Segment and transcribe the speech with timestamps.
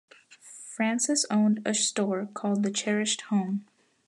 [0.65, 3.67] Francis owned a store called The Cherished Home.